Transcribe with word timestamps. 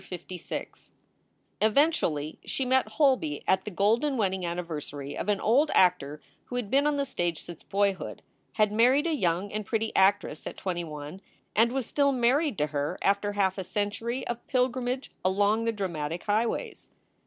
CHAPTER 0.03 0.33
LVI 0.33 0.89
EVENTUALLY 1.61 2.39
she 2.43 2.65
met 2.65 2.87
Holby 2.93 3.43
at 3.47 3.65
the 3.65 3.69
golden 3.69 4.17
wedding 4.17 4.43
anniversary 4.43 5.15
of 5.15 5.29
an 5.29 5.39
old 5.39 5.69
actor 5.75 6.19
who 6.45 6.55
had 6.55 6.71
been 6.71 6.87
on 6.87 6.97
the 6.97 7.05
stage 7.05 7.43
since 7.43 7.61
boyhood, 7.61 8.23
had 8.53 8.71
married 8.71 9.05
a 9.05 9.13
young 9.13 9.53
and 9.53 9.63
pretty 9.63 9.95
actress 9.95 10.47
at 10.47 10.57
twenty 10.57 10.83
one, 10.83 11.21
and 11.55 11.71
was 11.71 11.85
still 11.85 12.11
married 12.11 12.57
to 12.57 12.67
her 12.73 12.97
after 13.03 13.33
half 13.33 13.59
a 13.59 13.63
century 13.63 14.25
of 14.25 14.47
pilgrimage 14.47 15.11
along 15.23 15.65
the 15.65 15.71
dramatic 15.71 16.23
highways. 16.23 16.89